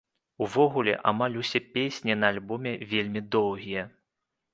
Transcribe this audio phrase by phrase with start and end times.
[0.43, 3.83] Увогуле, амаль усе песні на альбоме вельмі доўгія.